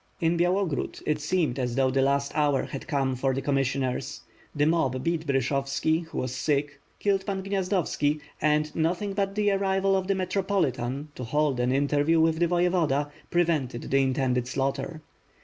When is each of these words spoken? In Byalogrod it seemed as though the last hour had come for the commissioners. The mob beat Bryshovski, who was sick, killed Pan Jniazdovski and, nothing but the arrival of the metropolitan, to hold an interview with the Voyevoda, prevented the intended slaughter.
In 0.19 0.35
Byalogrod 0.35 0.99
it 1.05 1.21
seemed 1.21 1.59
as 1.59 1.75
though 1.75 1.91
the 1.91 2.01
last 2.01 2.35
hour 2.35 2.63
had 2.63 2.87
come 2.87 3.15
for 3.15 3.35
the 3.35 3.41
commissioners. 3.43 4.21
The 4.55 4.65
mob 4.65 5.03
beat 5.03 5.27
Bryshovski, 5.27 6.05
who 6.05 6.17
was 6.17 6.33
sick, 6.35 6.79
killed 6.97 7.23
Pan 7.23 7.43
Jniazdovski 7.43 8.19
and, 8.41 8.73
nothing 8.75 9.13
but 9.13 9.35
the 9.35 9.51
arrival 9.51 9.95
of 9.95 10.07
the 10.07 10.15
metropolitan, 10.15 11.09
to 11.13 11.23
hold 11.23 11.59
an 11.59 11.71
interview 11.71 12.19
with 12.19 12.39
the 12.39 12.47
Voyevoda, 12.47 13.11
prevented 13.29 13.91
the 13.91 13.97
intended 13.99 14.47
slaughter. 14.47 15.03